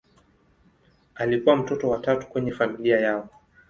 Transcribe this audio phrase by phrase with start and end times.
[1.15, 3.29] Alikuwa mtoto wa tatu kwenye familia yao.